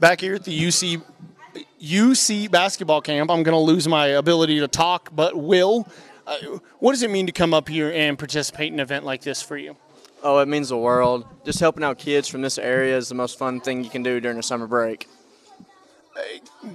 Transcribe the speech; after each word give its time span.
back 0.00 0.20
here 0.20 0.34
at 0.34 0.44
the 0.44 0.58
UC 0.58 1.02
UC 1.80 2.50
basketball 2.50 3.00
camp. 3.00 3.30
I'm 3.30 3.42
going 3.42 3.54
to 3.54 3.58
lose 3.58 3.86
my 3.86 4.06
ability 4.06 4.60
to 4.60 4.68
talk, 4.68 5.10
but 5.14 5.36
will. 5.36 5.88
Uh, 6.26 6.36
what 6.78 6.92
does 6.92 7.02
it 7.02 7.10
mean 7.10 7.26
to 7.26 7.32
come 7.32 7.54
up 7.54 7.68
here 7.68 7.90
and 7.90 8.18
participate 8.18 8.68
in 8.68 8.74
an 8.74 8.80
event 8.80 9.04
like 9.04 9.22
this 9.22 9.42
for 9.42 9.56
you? 9.56 9.76
Oh, 10.22 10.38
it 10.38 10.48
means 10.48 10.68
the 10.68 10.76
world. 10.76 11.24
Just 11.44 11.60
helping 11.60 11.82
out 11.82 11.98
kids 11.98 12.28
from 12.28 12.42
this 12.42 12.58
area 12.58 12.96
is 12.96 13.08
the 13.08 13.14
most 13.14 13.38
fun 13.38 13.60
thing 13.60 13.82
you 13.82 13.90
can 13.90 14.02
do 14.02 14.20
during 14.20 14.38
a 14.38 14.42
summer 14.42 14.66
break. 14.66 15.08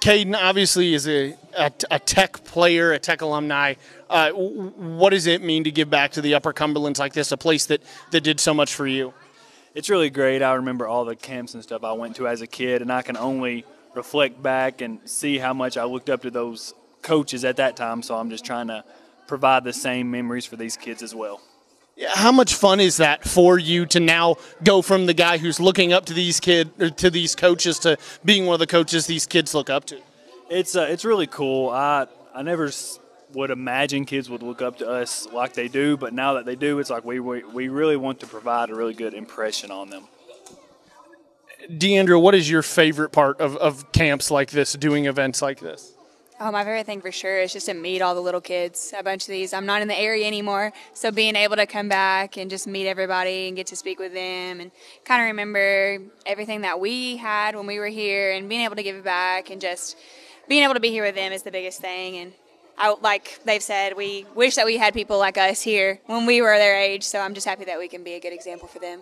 Caden 0.00 0.34
obviously 0.34 0.94
is 0.94 1.06
a, 1.06 1.36
a, 1.56 1.70
a, 1.90 1.98
tech 1.98 2.44
player, 2.44 2.92
a 2.92 2.98
tech 2.98 3.20
alumni. 3.20 3.74
Uh, 4.08 4.30
what 4.30 5.10
does 5.10 5.26
it 5.26 5.42
mean 5.42 5.64
to 5.64 5.70
give 5.70 5.90
back 5.90 6.12
to 6.12 6.22
the 6.22 6.34
Upper 6.34 6.54
Cumberlands 6.54 6.98
like 6.98 7.12
this, 7.12 7.30
a 7.32 7.36
place 7.36 7.66
that, 7.66 7.82
that 8.12 8.22
did 8.22 8.40
so 8.40 8.54
much 8.54 8.74
for 8.74 8.86
you? 8.86 9.12
It's 9.76 9.90
really 9.90 10.08
great. 10.08 10.40
I 10.40 10.54
remember 10.54 10.88
all 10.88 11.04
the 11.04 11.14
camps 11.14 11.52
and 11.52 11.62
stuff 11.62 11.84
I 11.84 11.92
went 11.92 12.16
to 12.16 12.26
as 12.26 12.40
a 12.40 12.46
kid, 12.46 12.80
and 12.80 12.90
I 12.90 13.02
can 13.02 13.14
only 13.14 13.66
reflect 13.94 14.42
back 14.42 14.80
and 14.80 15.00
see 15.04 15.36
how 15.36 15.52
much 15.52 15.76
I 15.76 15.84
looked 15.84 16.08
up 16.08 16.22
to 16.22 16.30
those 16.30 16.72
coaches 17.02 17.44
at 17.44 17.58
that 17.58 17.76
time. 17.76 18.02
So 18.02 18.16
I'm 18.16 18.30
just 18.30 18.42
trying 18.42 18.68
to 18.68 18.84
provide 19.26 19.64
the 19.64 19.74
same 19.74 20.10
memories 20.10 20.46
for 20.46 20.56
these 20.56 20.78
kids 20.78 21.02
as 21.02 21.14
well. 21.14 21.42
How 22.08 22.32
much 22.32 22.54
fun 22.54 22.80
is 22.80 22.96
that 22.96 23.24
for 23.24 23.58
you 23.58 23.84
to 23.86 24.00
now 24.00 24.36
go 24.64 24.80
from 24.80 25.04
the 25.04 25.12
guy 25.12 25.36
who's 25.36 25.60
looking 25.60 25.92
up 25.92 26.06
to 26.06 26.14
these 26.14 26.40
kid 26.40 26.96
to 26.96 27.10
these 27.10 27.34
coaches 27.34 27.78
to 27.80 27.98
being 28.24 28.46
one 28.46 28.54
of 28.54 28.60
the 28.60 28.66
coaches 28.66 29.06
these 29.06 29.26
kids 29.26 29.54
look 29.54 29.68
up 29.68 29.84
to? 29.86 30.00
It's 30.48 30.74
uh, 30.74 30.86
it's 30.88 31.04
really 31.04 31.26
cool. 31.26 31.68
I 31.68 32.06
I 32.34 32.40
never 32.40 32.70
would 33.32 33.50
imagine 33.50 34.04
kids 34.04 34.30
would 34.30 34.42
look 34.42 34.62
up 34.62 34.78
to 34.78 34.88
us 34.88 35.26
like 35.32 35.54
they 35.54 35.68
do, 35.68 35.96
but 35.96 36.12
now 36.12 36.34
that 36.34 36.46
they 36.46 36.56
do, 36.56 36.78
it's 36.78 36.90
like 36.90 37.04
we 37.04 37.20
we, 37.20 37.42
we 37.44 37.68
really 37.68 37.96
want 37.96 38.20
to 38.20 38.26
provide 38.26 38.70
a 38.70 38.74
really 38.74 38.94
good 38.94 39.14
impression 39.14 39.70
on 39.70 39.90
them. 39.90 40.08
Deandra, 41.70 42.20
what 42.20 42.34
is 42.34 42.48
your 42.48 42.62
favorite 42.62 43.10
part 43.10 43.40
of, 43.40 43.56
of 43.56 43.90
camps 43.92 44.30
like 44.30 44.50
this, 44.50 44.74
doing 44.74 45.06
events 45.06 45.42
like 45.42 45.58
this? 45.58 45.92
Oh, 46.38 46.52
my 46.52 46.64
favorite 46.64 46.84
thing 46.84 47.00
for 47.00 47.10
sure 47.10 47.40
is 47.40 47.54
just 47.54 47.64
to 47.64 47.72
meet 47.72 48.02
all 48.02 48.14
the 48.14 48.20
little 48.20 48.42
kids. 48.42 48.92
A 48.96 49.02
bunch 49.02 49.22
of 49.22 49.28
these. 49.28 49.54
I'm 49.54 49.64
not 49.64 49.80
in 49.80 49.88
the 49.88 49.98
area 49.98 50.26
anymore, 50.26 50.70
so 50.92 51.10
being 51.10 51.34
able 51.34 51.56
to 51.56 51.66
come 51.66 51.88
back 51.88 52.36
and 52.36 52.50
just 52.50 52.66
meet 52.66 52.86
everybody 52.86 53.48
and 53.48 53.56
get 53.56 53.66
to 53.68 53.76
speak 53.76 53.98
with 53.98 54.12
them 54.12 54.60
and 54.60 54.70
kind 55.04 55.22
of 55.22 55.26
remember 55.26 55.98
everything 56.26 56.60
that 56.60 56.78
we 56.78 57.16
had 57.16 57.56
when 57.56 57.66
we 57.66 57.78
were 57.78 57.88
here 57.88 58.32
and 58.32 58.50
being 58.50 58.60
able 58.60 58.76
to 58.76 58.82
give 58.82 58.96
it 58.96 59.04
back 59.04 59.48
and 59.48 59.62
just 59.62 59.96
being 60.46 60.62
able 60.62 60.74
to 60.74 60.80
be 60.80 60.90
here 60.90 61.04
with 61.04 61.14
them 61.14 61.32
is 61.32 61.42
the 61.42 61.50
biggest 61.50 61.80
thing. 61.80 62.18
And 62.18 62.32
I, 62.78 62.94
like 63.00 63.40
they've 63.44 63.62
said, 63.62 63.96
we 63.96 64.26
wish 64.34 64.54
that 64.56 64.66
we 64.66 64.76
had 64.76 64.94
people 64.94 65.18
like 65.18 65.38
us 65.38 65.62
here 65.62 66.00
when 66.06 66.26
we 66.26 66.42
were 66.42 66.56
their 66.58 66.78
age. 66.78 67.02
So 67.02 67.20
I'm 67.20 67.34
just 67.34 67.46
happy 67.46 67.64
that 67.64 67.78
we 67.78 67.88
can 67.88 68.04
be 68.04 68.12
a 68.12 68.20
good 68.20 68.32
example 68.32 68.68
for 68.68 68.78
them 68.78 69.00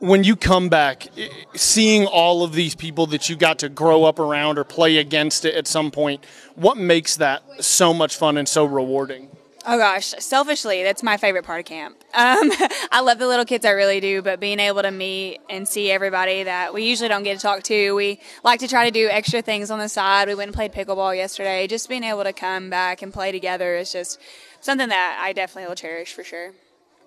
when 0.00 0.22
you 0.22 0.36
come 0.36 0.68
back, 0.68 1.08
seeing 1.54 2.06
all 2.06 2.44
of 2.44 2.52
these 2.52 2.74
people 2.74 3.06
that 3.08 3.28
you 3.28 3.36
got 3.36 3.58
to 3.60 3.68
grow 3.68 4.04
up 4.04 4.18
around 4.18 4.58
or 4.58 4.64
play 4.64 4.98
against 4.98 5.44
it 5.44 5.54
at 5.54 5.66
some 5.66 5.90
point, 5.90 6.24
what 6.54 6.76
makes 6.76 7.16
that 7.16 7.42
so 7.64 7.92
much 7.92 8.16
fun 8.16 8.36
and 8.36 8.48
so 8.48 8.64
rewarding? 8.64 9.28
Oh 9.70 9.76
gosh, 9.76 10.14
selfishly, 10.18 10.82
that's 10.82 11.02
my 11.02 11.18
favorite 11.18 11.44
part 11.44 11.60
of 11.60 11.66
camp. 11.66 11.98
Um, 12.14 12.50
I 12.90 13.02
love 13.02 13.18
the 13.18 13.26
little 13.26 13.44
kids, 13.44 13.66
I 13.66 13.72
really 13.72 14.00
do, 14.00 14.22
but 14.22 14.40
being 14.40 14.60
able 14.60 14.80
to 14.80 14.90
meet 14.90 15.40
and 15.50 15.68
see 15.68 15.90
everybody 15.90 16.44
that 16.44 16.72
we 16.72 16.84
usually 16.84 17.10
don't 17.10 17.22
get 17.22 17.34
to 17.34 17.42
talk 17.42 17.64
to, 17.64 17.94
we 17.94 18.18
like 18.42 18.60
to 18.60 18.68
try 18.68 18.86
to 18.86 18.90
do 18.90 19.08
extra 19.10 19.42
things 19.42 19.70
on 19.70 19.78
the 19.78 19.90
side. 19.90 20.26
We 20.26 20.34
went 20.34 20.48
and 20.48 20.54
played 20.54 20.72
pickleball 20.72 21.14
yesterday. 21.14 21.66
Just 21.66 21.86
being 21.86 22.02
able 22.02 22.24
to 22.24 22.32
come 22.32 22.70
back 22.70 23.02
and 23.02 23.12
play 23.12 23.30
together 23.30 23.76
is 23.76 23.92
just 23.92 24.18
something 24.62 24.88
that 24.88 25.20
I 25.22 25.34
definitely 25.34 25.68
will 25.68 25.76
cherish 25.76 26.14
for 26.14 26.24
sure 26.24 26.52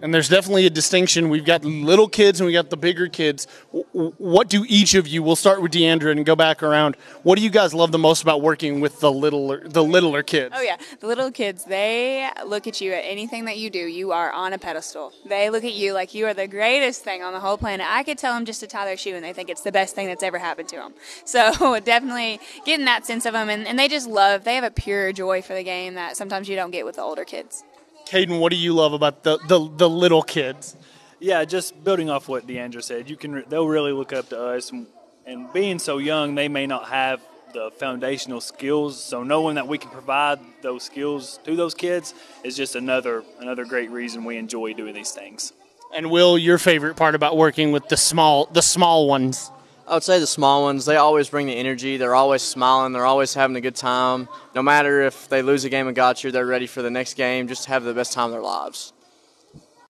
and 0.00 0.14
there's 0.14 0.28
definitely 0.28 0.66
a 0.66 0.70
distinction. 0.70 1.28
We've 1.28 1.44
got 1.44 1.64
little 1.64 2.08
kids 2.08 2.40
and 2.40 2.46
we 2.46 2.52
got 2.52 2.70
the 2.70 2.76
bigger 2.76 3.08
kids. 3.08 3.46
What 3.92 4.48
do 4.48 4.64
each 4.68 4.94
of 4.94 5.08
you? 5.08 5.22
We'll 5.22 5.36
start 5.36 5.60
with 5.60 5.72
Deandra 5.72 6.12
and 6.12 6.24
go 6.24 6.36
back 6.36 6.62
around. 6.62 6.96
What 7.22 7.36
do 7.36 7.44
you 7.44 7.50
guys 7.50 7.74
love 7.74 7.92
the 7.92 7.98
most 7.98 8.22
about 8.22 8.40
working 8.40 8.80
with 8.80 9.00
the 9.00 9.10
littler 9.10 9.66
the 9.68 9.82
littler 9.82 10.22
kids? 10.22 10.54
Oh 10.56 10.62
yeah, 10.62 10.76
the 11.00 11.06
little 11.06 11.30
kids. 11.30 11.64
They 11.64 12.28
look 12.46 12.66
at 12.66 12.80
you 12.80 12.92
at 12.92 13.00
anything 13.00 13.44
that 13.46 13.58
you 13.58 13.70
do. 13.70 13.78
You 13.78 14.12
are 14.12 14.30
on 14.30 14.52
a 14.52 14.58
pedestal. 14.58 15.12
They 15.26 15.50
look 15.50 15.64
at 15.64 15.74
you 15.74 15.92
like 15.92 16.14
you 16.14 16.26
are 16.26 16.34
the 16.34 16.46
greatest 16.46 17.02
thing 17.02 17.22
on 17.22 17.32
the 17.32 17.40
whole 17.40 17.58
planet. 17.58 17.86
I 17.88 18.02
could 18.04 18.18
tell 18.18 18.34
them 18.34 18.44
just 18.44 18.60
to 18.60 18.66
tie 18.66 18.84
their 18.84 18.96
shoe, 18.96 19.14
and 19.14 19.24
they 19.24 19.32
think 19.32 19.50
it's 19.50 19.62
the 19.62 19.72
best 19.72 19.94
thing 19.94 20.06
that's 20.06 20.22
ever 20.22 20.38
happened 20.38 20.68
to 20.70 20.76
them. 20.76 20.94
So 21.24 21.78
definitely 21.80 22.40
getting 22.64 22.86
that 22.86 23.04
sense 23.04 23.26
of 23.26 23.32
them, 23.32 23.48
and, 23.48 23.66
and 23.66 23.78
they 23.78 23.86
just 23.86 24.08
love. 24.08 24.44
They 24.44 24.54
have 24.54 24.64
a 24.64 24.70
pure 24.70 25.12
joy 25.12 25.42
for 25.42 25.54
the 25.54 25.62
game 25.62 25.94
that 25.94 26.16
sometimes 26.16 26.48
you 26.48 26.56
don't 26.56 26.70
get 26.70 26.84
with 26.86 26.96
the 26.96 27.02
older 27.02 27.24
kids. 27.24 27.64
Caden, 28.08 28.40
what 28.40 28.50
do 28.50 28.56
you 28.56 28.72
love 28.72 28.94
about 28.94 29.22
the, 29.22 29.36
the, 29.48 29.70
the 29.76 29.88
little 29.88 30.22
kids? 30.22 30.76
Yeah, 31.20 31.44
just 31.44 31.84
building 31.84 32.08
off 32.08 32.26
what 32.26 32.46
Deandra 32.46 32.82
said, 32.82 33.10
you 33.10 33.16
can 33.16 33.44
they'll 33.48 33.68
really 33.68 33.92
look 33.92 34.14
up 34.14 34.30
to 34.30 34.40
us, 34.40 34.70
and, 34.70 34.86
and 35.26 35.52
being 35.52 35.78
so 35.78 35.98
young, 35.98 36.34
they 36.34 36.48
may 36.48 36.66
not 36.66 36.88
have 36.88 37.20
the 37.52 37.70
foundational 37.78 38.40
skills. 38.40 39.02
So 39.02 39.22
knowing 39.22 39.56
that 39.56 39.68
we 39.68 39.76
can 39.76 39.90
provide 39.90 40.38
those 40.62 40.84
skills 40.84 41.38
to 41.44 41.54
those 41.54 41.74
kids 41.74 42.14
is 42.44 42.56
just 42.56 42.76
another 42.76 43.24
another 43.40 43.66
great 43.66 43.90
reason 43.90 44.24
we 44.24 44.38
enjoy 44.38 44.72
doing 44.72 44.94
these 44.94 45.10
things. 45.10 45.52
And 45.94 46.10
Will, 46.10 46.38
your 46.38 46.58
favorite 46.58 46.96
part 46.96 47.14
about 47.14 47.36
working 47.36 47.72
with 47.72 47.88
the 47.88 47.96
small 47.96 48.46
the 48.46 48.62
small 48.62 49.06
ones? 49.06 49.50
I 49.88 49.94
would 49.94 50.02
say 50.02 50.20
the 50.20 50.26
small 50.26 50.64
ones, 50.64 50.84
they 50.84 50.96
always 50.96 51.30
bring 51.30 51.46
the 51.46 51.56
energy. 51.56 51.96
They're 51.96 52.14
always 52.14 52.42
smiling. 52.42 52.92
They're 52.92 53.06
always 53.06 53.32
having 53.32 53.56
a 53.56 53.60
good 53.62 53.74
time. 53.74 54.28
No 54.54 54.62
matter 54.62 55.00
if 55.00 55.30
they 55.30 55.40
lose 55.40 55.64
a 55.64 55.70
game 55.70 55.88
of 55.88 55.94
gotcha, 55.94 56.30
they're 56.30 56.44
ready 56.44 56.66
for 56.66 56.82
the 56.82 56.90
next 56.90 57.14
game. 57.14 57.48
Just 57.48 57.66
have 57.66 57.84
the 57.84 57.94
best 57.94 58.12
time 58.12 58.26
of 58.26 58.32
their 58.32 58.42
lives. 58.42 58.92